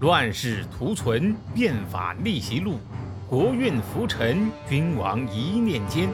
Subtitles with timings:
[0.00, 2.80] 乱世图存，变法逆袭录，
[3.28, 6.08] 国运浮沉，君王一念间。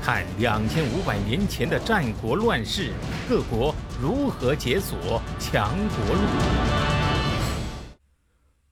[0.00, 2.90] 看两千五百年前的战国乱世，
[3.28, 6.22] 各国如何解锁强国路。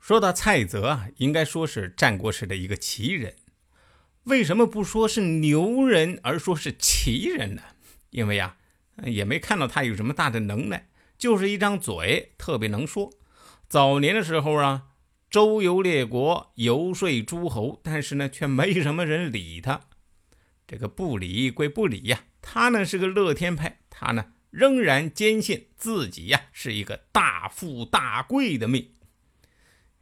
[0.00, 3.34] 说到蔡泽啊，应该说是战国时的一个奇人。
[4.22, 7.60] 为什么不说是牛人，而说是奇人呢？
[8.08, 8.56] 因为呀，
[9.04, 10.88] 也没看到他有什么大的能耐，
[11.18, 13.12] 就是一张嘴特别能说。
[13.68, 14.88] 早年的时候啊，
[15.30, 19.80] 周游列国，游说诸侯，但是呢，却没什么人理他。
[20.66, 28.94] 这个不理归不理呀，他呢是个乐天派，他呢仍然坚信自己呀是一个大富大贵的命。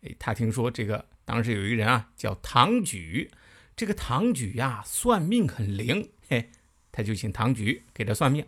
[0.02, 3.30] 哎，他听说这个当时有一个人啊叫唐举，
[3.74, 6.50] 这个唐举呀算命很灵，嘿，
[6.90, 8.44] 他就请唐举给他算命。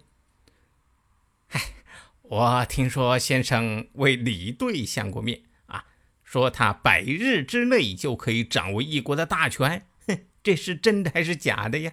[2.25, 5.85] 我听说先生为李队相过面啊，
[6.23, 11.93] 说他百日之内就可以掌握一国的大权，哼，这是真的还是假的呀？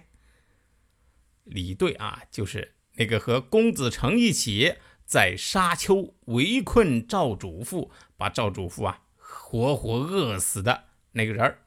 [1.44, 11.58] 李队啊，就是那个和公子成一起在沙丘围困赵主父，把赵主父啊活活饿死的那个人儿。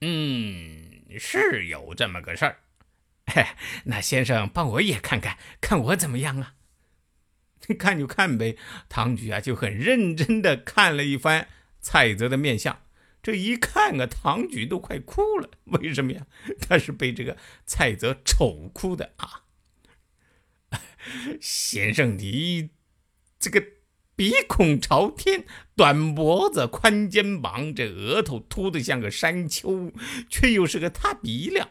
[0.00, 2.60] 嗯，是有这么个事儿。
[3.84, 6.54] 那先生帮我也看看，看我怎么样啊？
[7.78, 8.56] 看就看呗。
[8.88, 11.48] 唐举啊就很认真的看了一番
[11.80, 12.82] 蔡泽的面相。
[13.20, 15.50] 这一看啊，唐举都快哭了。
[15.64, 16.26] 为什么呀？
[16.60, 19.42] 他是被这个蔡泽丑哭的啊！
[21.40, 22.70] 先生，你
[23.38, 23.62] 这个
[24.14, 29.92] 鼻孔朝天，短脖子，宽肩膀，这额头凸得像个山丘，
[30.30, 31.68] 却又是个塌鼻梁。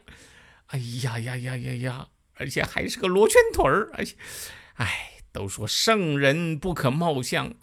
[0.68, 2.10] 哎呀呀呀呀呀！
[2.36, 3.90] 而且还是个罗圈腿儿。
[3.94, 4.16] 而且，
[4.76, 7.54] 哎，都说圣人不可貌相，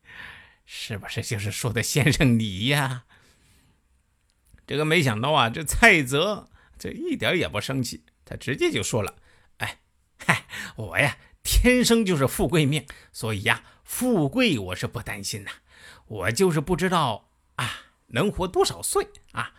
[0.66, 3.04] 是不是就是说的先生你呀？
[4.66, 9.16] 这个没想到啊，这蔡泽这一点也不生气，他直接就说了
[9.56, 9.78] ：“哎，
[10.18, 10.46] 嗨，
[10.76, 15.50] 我呀天生就是富贵命，所以呀富贵我是不担心呐，
[16.08, 19.54] 我就是不知道啊能活多少岁啊，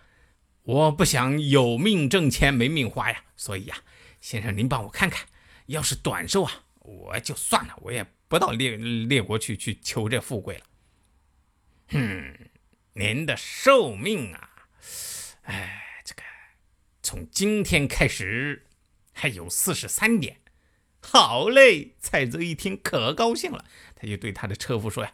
[0.61, 3.77] 我不想有命挣钱没命花呀，所以呀
[4.21, 5.25] 先生您帮我看看，
[5.65, 10.65] 要是短寿啊我就算了，我也不到列列国去去求这富贵了。
[11.89, 12.49] 哼，
[12.93, 14.49] 您的寿命啊。”
[15.43, 16.21] 哎，这个
[17.03, 18.65] 从今天开始
[19.13, 20.39] 还有四十三年。
[21.01, 23.65] 好嘞，蔡泽一听可高兴了，
[23.95, 25.13] 他就对他的车夫说呀：“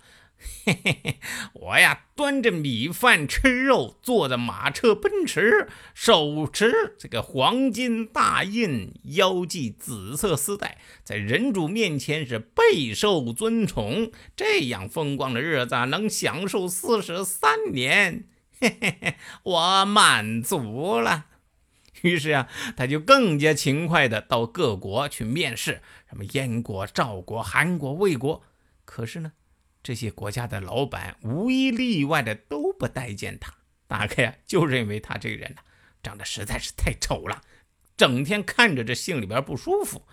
[0.66, 1.20] 嘿嘿嘿，
[1.54, 14.12] 我呀端着米饭吃肉，坐着马车奔驰，手持这个黄金大印，腰系紫色丝带，在人主面前是备受尊崇。
[14.36, 18.28] 这样风光的日子，能享受四十三年。”
[18.60, 21.26] 嘿嘿嘿，我满足了。
[22.02, 28.44] 于是啊，他就更加勤快的到各国去面试，什么燕国、赵国、韩国、魏国。
[28.86, 29.34] 可是呢，
[29.84, 33.54] 这些国家的老板无一例外的都不待见他，
[33.86, 35.62] 大概呀，就认为他这个人呢，
[36.02, 37.44] 长得实在是太丑了，
[37.98, 40.08] 整天看着这心里边不舒服。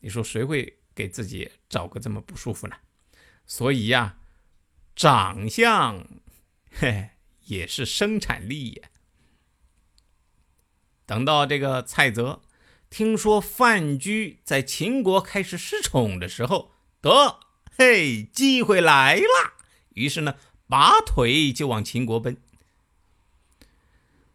[0.00, 2.76] 你说谁会给自己找个这么不舒服呢？
[3.46, 4.16] 所以呀，
[4.96, 6.08] 长相，
[6.70, 7.10] 嘿。
[7.46, 8.88] 也是生产力呀。
[11.04, 12.40] 等到这个蔡泽
[12.88, 16.72] 听说范雎在秦国开始失宠的时候，
[17.02, 17.40] 得
[17.76, 19.54] 嘿，机会来了。
[19.90, 20.36] 于是呢，
[20.68, 22.36] 拔腿就往秦国奔。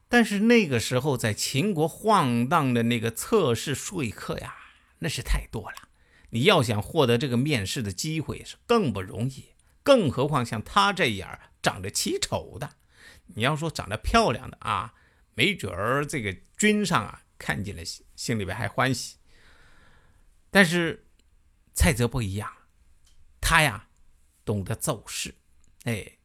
[0.08, 4.56] 但是那个时候在秦国晃荡的那个侧室说客呀，
[5.00, 5.90] 那是太多了。
[6.32, 9.46] 你要想获得这个面试的机会是更不容易，
[9.84, 12.72] 更何况像他这样长得奇丑的。
[13.36, 14.94] 你要说长得漂亮的啊，
[15.36, 17.84] 没准儿这个君上啊看见了，
[18.16, 19.16] 心里边还欢喜。
[20.52, 21.06] 但是
[21.74, 22.52] 蔡泽不一样，
[23.42, 23.88] 他呀
[24.44, 25.36] 懂得奏事。
[25.86, 26.18] 哎，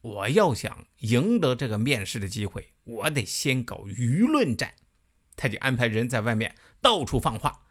[0.00, 4.74] 我要想赢得这个面试的机会，我得先搞舆论战。
[5.36, 7.62] 他就安排人在外面到处放话。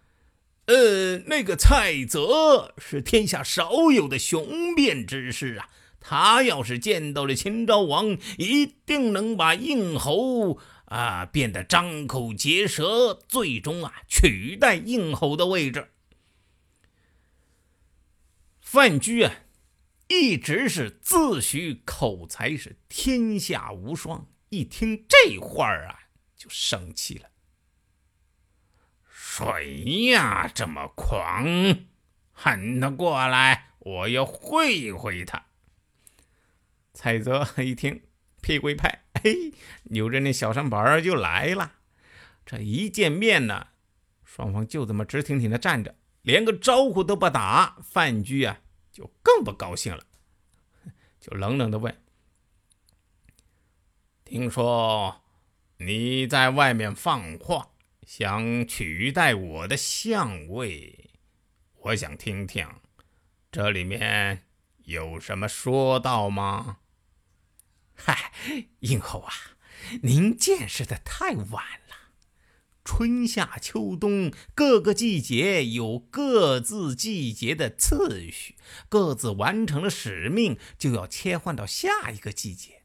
[0.65, 5.69] 呃，那个蔡泽是天下少有的雄辩之士啊。
[5.99, 15.89] 他要是见到了秦昭王，一定能把应侯啊变得张口结舌，最终啊取代应侯的位置。
[18.69, 19.34] 范雎啊，
[20.10, 25.98] 一直是自诩口才是天下无双，一听这话啊
[26.36, 27.30] 就生气了。
[29.10, 31.46] 谁呀这么狂？
[32.34, 33.69] 喊他过来！
[33.80, 35.46] 我要会会他。
[36.94, 38.02] 蔡泽一听，
[38.42, 39.54] 屁股一拍，嘿，
[39.84, 41.75] 扭着那小身板就来了。
[42.46, 43.68] 这一见面呢，
[44.25, 45.96] 双方就这么直挺挺的站着，
[46.27, 47.77] 连个招呼都不打。
[47.81, 48.59] 范雎啊，
[48.91, 50.03] 就更不高兴了，
[51.21, 52.03] 就冷冷的问
[54.25, 55.21] ：“听说
[55.77, 57.69] 你在外面放话，
[58.06, 61.12] 想取代我的相位？
[61.75, 62.68] 我想听听，
[63.50, 64.44] 这里面
[64.83, 66.80] 有什么说道吗？”
[67.95, 68.33] 嗨，
[68.81, 69.33] 殷侯啊，
[70.03, 71.63] 您见识的太晚。
[72.88, 78.56] 春夏秋冬各个季节有各自季节的次序，
[78.88, 82.84] 各自完成了使命，就要切换到下一个季节。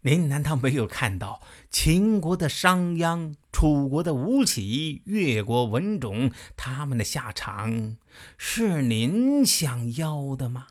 [0.00, 7.98] 您难道没有看到秦国的商鞅、楚国的吴起、越国文种他们的下场
[8.38, 10.68] 是您想要的吗？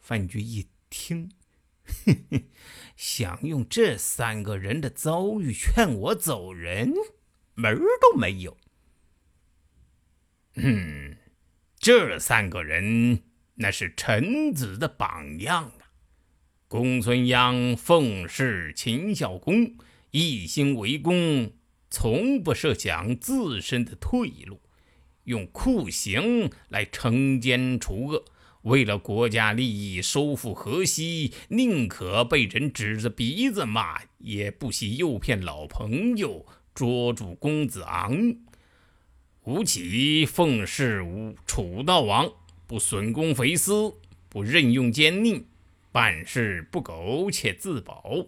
[0.00, 1.32] 范雎一听。
[1.84, 2.44] 哼哼，
[2.96, 6.92] 想用这三个人的遭遇劝我走人，
[7.54, 8.56] 门儿都没有。
[10.54, 11.16] 嗯，
[11.78, 13.22] 这三个人
[13.54, 15.92] 那是臣子的榜样啊！
[16.68, 19.76] 公孙鞅奉侍秦孝公，
[20.10, 21.52] 一心为公，
[21.90, 24.60] 从不设想自身的退路，
[25.24, 28.24] 用酷刑来惩奸除恶。
[28.62, 38.36] 为了国家利益，收复河西，宁可被人指着鼻子骂，也不惜诱骗老朋友，捉住公子昂。
[39.44, 41.04] 吴起奉侍
[41.44, 42.32] 楚悼王，
[42.68, 43.94] 不损公肥私，
[44.28, 45.42] 不任用奸佞，
[45.90, 48.26] 办事不苟且自保，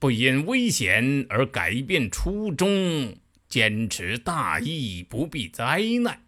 [0.00, 3.14] 不因危险而改变初衷，
[3.48, 6.20] 坚持大义，不避灾难。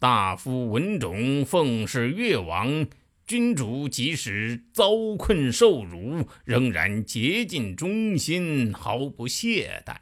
[0.00, 2.86] 大夫文种奉侍越王，
[3.26, 9.96] 君主即使遭困受辱，仍然竭尽忠心，毫不懈怠。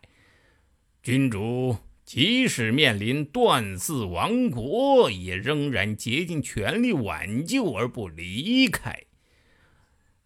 [1.02, 9.02] 君主即使面临断嗣亡国，也仍然竭尽全力挽救而不离开。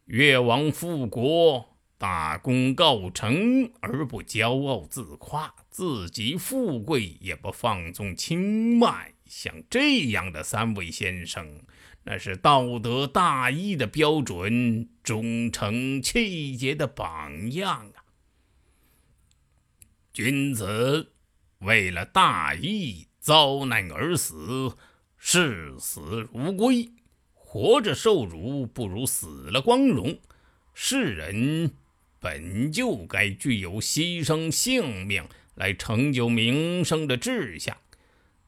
[0.04, 9.11] 越王复国，大功告成而不骄傲自夸，自己富贵也不放纵轻慢。
[9.34, 11.62] 像这样的三位先生，
[12.04, 18.04] 那是道德大义的标准，忠诚气节的榜样啊！
[20.12, 21.12] 君子
[21.60, 24.76] 为了大义遭难而死，
[25.16, 26.92] 视死如归；
[27.32, 30.20] 活着受辱不如死了光荣。
[30.74, 31.72] 世人
[32.20, 37.74] 本就该具有牺牲性命来成就名声的志向。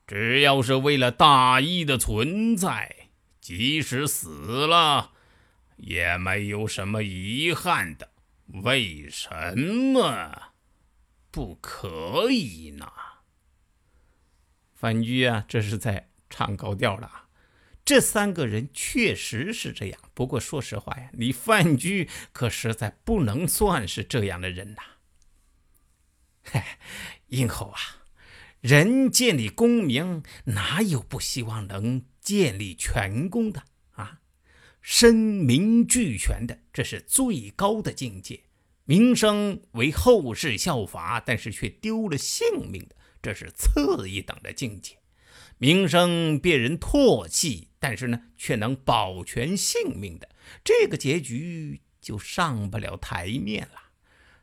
[0.06, 3.08] 只要是为了大义的存在，
[3.40, 5.12] 即使死了，
[5.76, 8.10] 也没有什么遗憾的。
[8.62, 10.52] 为什么
[11.30, 12.92] 不可以呢？
[14.74, 17.28] 范雎啊，这是在唱高调了！
[17.86, 24.82] 这三个人确实是这样，不过说实话呀，你范雎可实在不能算是这样的人呐。
[26.42, 26.78] 嗨，
[27.28, 28.03] 殷侯啊！
[28.64, 34.20] 人建立功名，哪有不希望能建立全功的啊？
[34.81, 38.44] 身名俱全的，这是最高的境界；
[38.86, 44.94] 名声为后世效法，但是却丢了性命的，这是次一等的境界；
[45.58, 50.31] 名声被人唾弃，但是呢，却能保全性命的，
[50.65, 53.91] 这个结局就上不了台面了。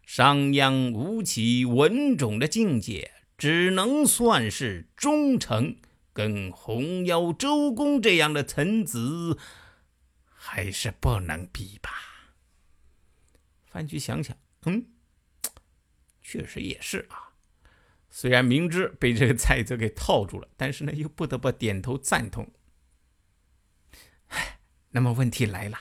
[0.05, 3.13] 商鞅、吴起、文种的境界。
[3.41, 5.77] 只能算是忠诚，
[6.13, 9.39] 跟红腰周公这样的臣子
[10.23, 11.89] 还是不能比吧。
[13.65, 14.85] 范雎想想，嗯，
[16.21, 17.33] 确实也是啊。
[18.11, 22.47] 虽然明知被这个蔡泽给套住了，但是呢，又不得不点头赞同。
[24.91, 25.79] 那么问题来了，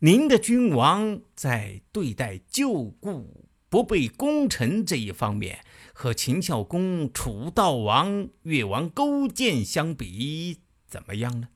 [0.00, 5.64] 您的君王在对待旧故不被功臣这一方面。
[5.94, 11.48] 和秦孝公、楚悼王、越王勾践相比，怎么样呢？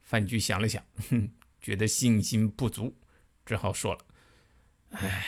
[0.00, 2.96] 范雎想了想，哼， 觉得信心不足，
[3.44, 4.00] 只好说了
[4.92, 5.26] ：“哎，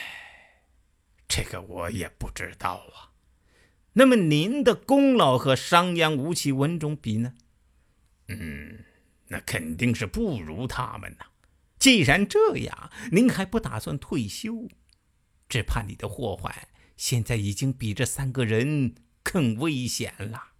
[1.27, 3.13] 这个我也不知道啊。
[3.93, 7.35] 那么您的功劳和商鞅、吴起、文种比呢？
[8.29, 8.83] 嗯，
[9.27, 11.27] 那肯定是不如他们呐。
[11.77, 14.67] 既然这样，您还不打算退休？
[15.49, 20.51] 只怕你的祸患……”现在已经比这三个人更危险了。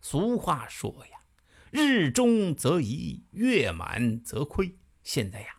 [0.00, 1.20] 俗话说呀
[1.70, 4.76] ，“日中则移，月满则亏。
[5.04, 5.58] 现在呀，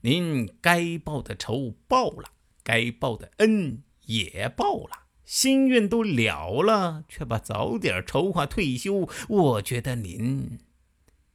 [0.00, 2.32] 您该报的仇报了，
[2.64, 10.58] 该报的恩也报了，心愿都了了，却把早点筹划退休，我觉得您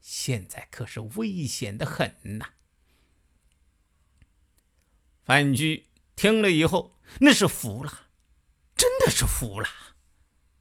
[0.01, 2.50] 现在可是危险的很呐。
[5.24, 5.86] 范雎
[6.21, 7.91] 听了以后，那是服了，
[8.75, 9.67] 真的是服了。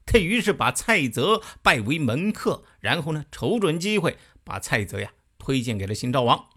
[0.06, 6.48] 他于是把蔡泽拜为门客，然后呢，瞅准机会把蔡泽呀推荐给了新赵王。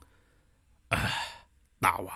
[0.88, 1.43] 哎，
[1.81, 2.15] 大王，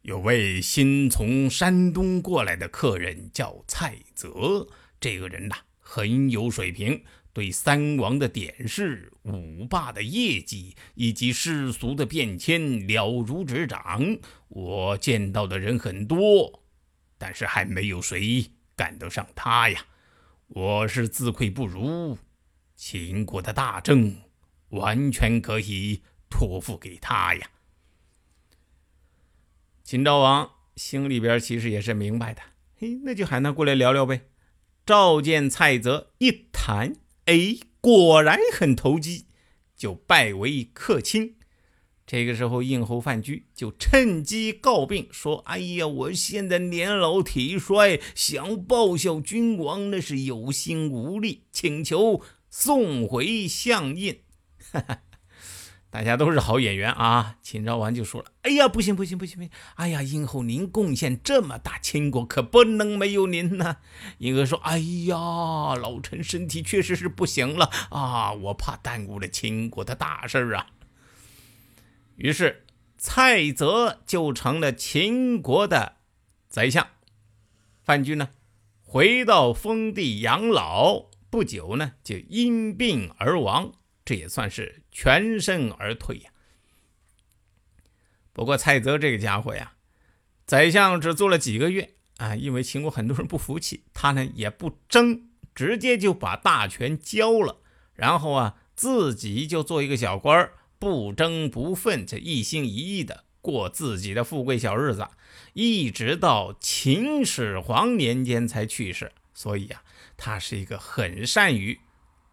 [0.00, 14.18] 有位新从山东过来的客人叫蔡泽，这个人呐很有水平，对三王的典事、五霸的业绩以及世俗的变迁了如指掌。
[14.48, 16.64] 我见到的人很多，
[17.16, 19.86] 但是还没有谁赶得上他呀。
[20.48, 22.18] 我是自愧不如，
[22.74, 24.16] 秦国的大政
[24.70, 27.50] 完全可以托付给他呀。
[29.84, 32.42] 秦昭王心里边其实也是明白的，
[32.76, 34.22] 嘿，那就喊他过来聊聊呗。
[34.84, 36.94] 召见蔡泽一谈，
[37.30, 39.26] 哎，果然很投机，
[39.76, 41.36] 就拜为客卿。
[42.04, 52.20] 这个时候，应侯范雎就趁机告病，说：“哎呀，我现在年老体衰，想报效君王，那是有心无力，请求
[52.50, 54.22] 送回相印。”
[54.72, 55.02] 哈哈
[55.90, 57.36] 大家都是好演员啊！
[57.42, 59.50] 秦昭王就说了：“哎呀，不行不行不行不行！
[59.74, 63.78] 哎呀，应侯您贡献这么大，秦国可不能没有您呐。”
[64.18, 70.68] 英娥说：“哎呀，老臣身体确实是不行了啊，我怕耽误了秦国的大事啊。”
[72.14, 72.66] 于是，
[72.96, 75.96] 蔡泽就成了秦国的
[76.48, 76.86] 宰相。
[77.82, 78.28] 范雎呢，
[78.82, 83.72] 回到封地养老，不久呢，就因病而亡，
[84.04, 86.30] 这也算是全身而退呀。
[88.32, 89.72] 不过，蔡泽这个家伙呀，
[90.46, 97.60] 宰相只做了几个月啊，因为秦国很多人不服气，他呢也不争，直接就把大权交了，
[97.94, 100.54] 然后啊，自己就做一个小官儿。
[100.78, 105.06] 不争不愤，这一心一意的过自己的富贵小日子，
[105.52, 109.12] 一直到秦始皇年间才去世。
[109.34, 109.82] 所以啊，
[110.16, 111.78] 他是一个很善于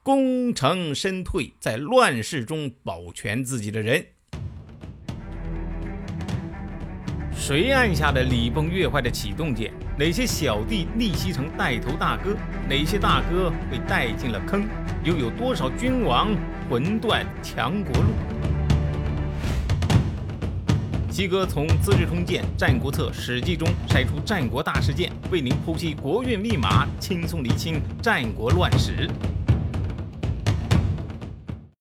[0.08, 4.06] 功成身退，在乱世中保全自己的人。
[7.36, 9.70] 谁按下了礼崩乐坏的启动键？
[10.00, 12.38] 哪些小弟逆袭成带头大哥？
[12.70, 14.66] 哪些大哥被带进了坑？
[15.04, 16.30] 又有多少君王
[16.70, 18.08] 魂断强国路？
[21.12, 29.10] 西哥从《资治通鉴》《战国策》《史记》中筛出战国大事件，为您剖析国运密码，轻松理清战国乱史。